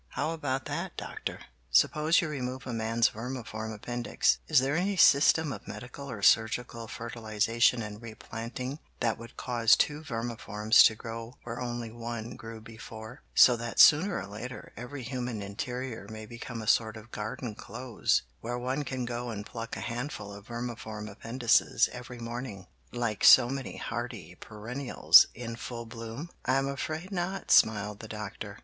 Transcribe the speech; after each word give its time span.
How 0.17 0.31
about 0.31 0.65
that, 0.65 0.97
Doctor? 0.97 1.41
Suppose 1.69 2.21
you 2.21 2.27
remove 2.27 2.65
a 2.65 2.73
man's 2.73 3.09
vermiform 3.09 3.71
appendix 3.71 4.39
is 4.47 4.57
there 4.57 4.75
any 4.75 4.95
system 4.97 5.53
of 5.53 5.67
medical, 5.67 6.09
or 6.09 6.23
surgical, 6.23 6.87
fertilization 6.87 7.83
and 7.83 8.01
replanting 8.01 8.79
that 8.99 9.19
would 9.19 9.37
cause 9.37 9.75
two 9.75 10.01
vermiforms 10.01 10.83
to 10.85 10.95
grow 10.95 11.35
where 11.43 11.61
only 11.61 11.91
one 11.91 12.35
grew 12.35 12.59
before, 12.59 13.21
so 13.35 13.55
that 13.57 13.79
sooner 13.79 14.17
or 14.19 14.25
later 14.25 14.73
every 14.75 15.03
human 15.03 15.43
interior 15.43 16.07
may 16.07 16.25
become 16.25 16.63
a 16.63 16.67
sort 16.67 16.97
of 16.97 17.11
garden 17.11 17.53
close, 17.53 18.23
where 18.39 18.57
one 18.57 18.81
can 18.83 19.05
go 19.05 19.29
and 19.29 19.45
pluck 19.45 19.77
a 19.77 19.81
handful 19.81 20.33
of 20.33 20.47
vermiform 20.47 21.07
appendices 21.09 21.87
every 21.91 22.17
morning, 22.17 22.65
like 22.91 23.23
so 23.23 23.49
many 23.49 23.77
hardy 23.77 24.33
perennials 24.39 25.27
in 25.35 25.55
full 25.55 25.85
bloom?" 25.85 26.31
"I'm 26.45 26.67
afraid 26.67 27.11
not," 27.11 27.51
smiled 27.51 27.99
the 27.99 28.07
Doctor. 28.07 28.57